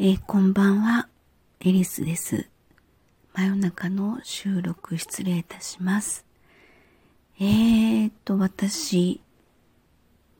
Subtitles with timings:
[0.00, 1.08] えー、こんばんは、
[1.58, 2.46] エリスです。
[3.34, 6.24] 真夜中の収録失礼いたします。
[7.40, 9.20] えーと、私、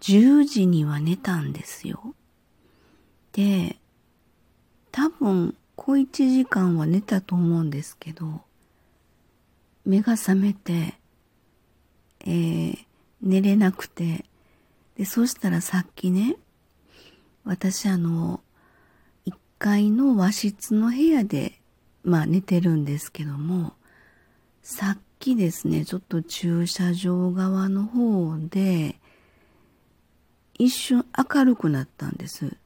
[0.00, 2.14] 10時には寝たんですよ。
[3.32, 3.79] で、
[4.93, 6.06] 多分、小1
[6.36, 8.43] 時間は寝たと思うんですけど、
[9.84, 10.95] 目が覚めて、
[12.20, 12.79] えー、
[13.22, 14.25] 寝れなくて、
[14.96, 16.36] で、そしたらさっきね、
[17.43, 18.40] 私あの、
[19.58, 21.61] 階の和室の部屋で、
[22.04, 23.75] まあ寝てるんですけども、
[24.62, 29.00] さっきですね、ちょっと駐車場側の方で、
[30.58, 32.56] 一瞬明るくなったんです。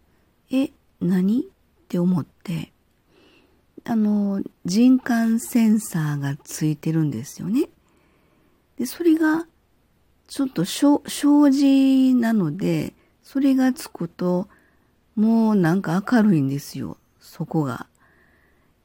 [0.50, 0.70] え、
[1.00, 1.40] 何？
[1.40, 1.44] っ
[1.88, 2.72] て思って、
[3.84, 7.68] あの、人感センサーがついてるんですよね。
[8.78, 9.46] で、それが、
[10.28, 14.48] ちょっと障子なので、それがつくと、
[15.14, 17.86] もうなんか明るいんですよ、そこが。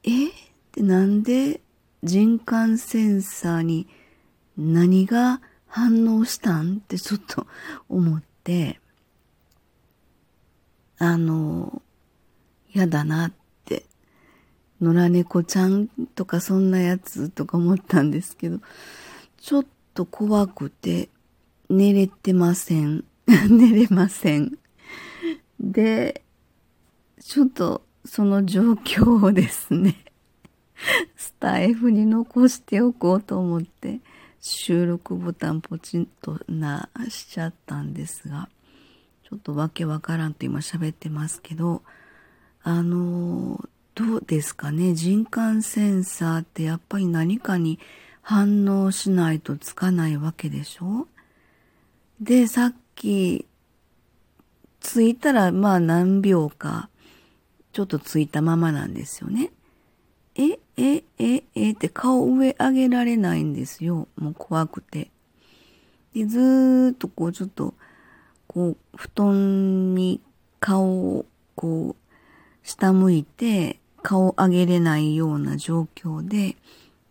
[0.03, 0.27] え？
[0.27, 0.31] っ
[0.71, 1.61] てなんで
[2.03, 3.87] 人感センサーに
[4.57, 6.77] 何が反応したん？
[6.77, 7.47] ってちょっと
[7.89, 8.79] 思って、
[10.97, 11.81] あの、
[12.73, 13.33] 嫌だなっ
[13.65, 13.85] て、
[14.81, 18.59] 野良猫ちゃんとかそんなやつとか思ったんですけど、
[19.37, 21.09] ちょっと怖くて。
[21.69, 23.03] 寝れてません。
[23.27, 24.57] 寝れません。
[25.67, 26.23] で、
[27.19, 29.95] ちょっとその状況をですね、
[31.17, 33.99] スタイフに残しておこうと思って
[34.39, 38.49] 収録ボタンポチンとなしちゃったんですが、
[39.29, 41.83] ちょっとわけわからんと今喋ってますけど、
[42.63, 47.79] あの、どうですかね人感センサーってやっぱり何かに
[48.21, 51.07] 反応しないとつかないわけでしょ？
[52.21, 53.45] で、さっき
[54.79, 56.89] ついたらまあ何秒か
[57.73, 59.51] ちょっとついたままなんですよね。
[60.35, 64.07] え、え、え、えって顔上上げられないんですよ。
[64.15, 65.09] もう怖くて。
[66.13, 67.73] で、ずーっとこうちょっと、
[68.47, 70.21] こう、布団に
[70.59, 71.25] 顔を
[71.55, 72.13] こう、
[72.63, 76.55] 下向いて、顔上げれないような状況で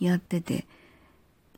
[0.01, 0.67] やってて、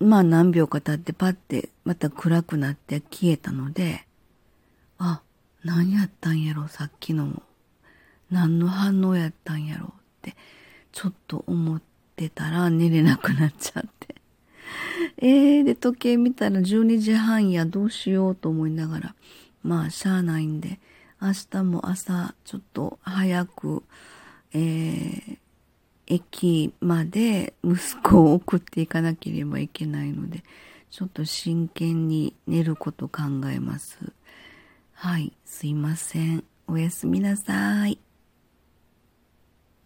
[0.00, 4.06] まあ何秒か経ってパッてまた暗くなって消えたので、
[4.98, 5.22] あ、
[5.64, 7.42] 何やったんやろ、さっきのも
[8.30, 9.90] 何の反応やったんやろっ
[10.22, 10.36] て
[10.92, 11.82] ちょっと思っ
[12.16, 14.14] てたら寝れなくなっちゃって。
[15.18, 19.14] えー、で時計見たら12時半やどうしようと思いながら
[19.62, 20.78] まあしゃあないんで
[21.20, 23.82] 明日も朝ちょっと早く、
[24.52, 25.38] えー、
[26.06, 30.44] 駅まで息子を送っていかなければいけないので
[30.90, 33.98] ちょっと真剣に寝ること考えます。
[35.08, 36.44] はい、すいません。
[36.66, 37.98] おやすみなさい。